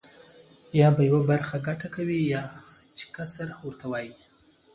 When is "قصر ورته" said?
3.15-3.85